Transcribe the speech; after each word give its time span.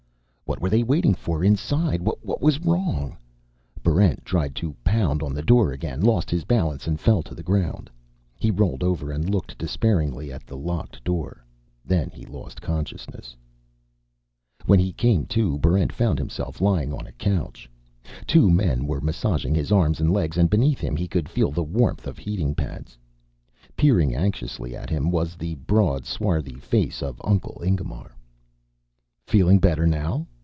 What 0.51 0.59
were 0.59 0.69
they 0.69 0.83
waiting 0.83 1.13
for 1.15 1.45
inside? 1.45 2.01
What 2.01 2.41
was 2.41 2.59
wrong? 2.59 3.15
Barrent 3.83 4.25
tried 4.25 4.53
to 4.55 4.75
pound 4.83 5.23
on 5.23 5.33
the 5.33 5.41
door 5.41 5.71
again, 5.71 6.01
lost 6.01 6.29
his 6.29 6.43
balance 6.43 6.87
and 6.87 6.99
fell 6.99 7.23
to 7.23 7.33
the 7.33 7.41
ground. 7.41 7.89
He 8.37 8.51
rolled 8.51 8.83
over 8.83 9.11
and 9.13 9.29
looked 9.29 9.57
despairingly 9.57 10.29
at 10.29 10.45
the 10.45 10.57
locked 10.57 11.01
door. 11.05 11.41
Then 11.85 12.09
he 12.09 12.25
lost 12.25 12.61
consciousness. 12.61 13.33
When 14.65 14.77
he 14.77 14.91
came 14.91 15.25
to, 15.27 15.57
Barrent 15.57 15.93
found 15.93 16.19
himself 16.19 16.59
lying 16.59 16.91
on 16.91 17.07
a 17.07 17.13
couch. 17.13 17.69
Two 18.27 18.49
men 18.49 18.85
were 18.85 18.99
massaging 18.99 19.55
his 19.55 19.71
arms 19.71 20.01
and 20.01 20.11
legs, 20.11 20.35
and 20.35 20.49
beneath 20.49 20.81
him 20.81 20.97
he 20.97 21.07
could 21.07 21.29
feel 21.29 21.51
the 21.51 21.63
warmth 21.63 22.05
of 22.07 22.17
heating 22.17 22.55
pads. 22.55 22.97
Peering 23.77 24.13
anxiously 24.13 24.75
at 24.75 24.89
him 24.89 25.11
was 25.11 25.37
the 25.37 25.55
broad, 25.55 26.03
swarthy 26.05 26.55
face 26.59 27.01
of 27.01 27.21
Uncle 27.23 27.61
Ingemar. 27.63 28.17
"Feeling 29.25 29.57
better 29.59 29.87
now?" 29.87 30.27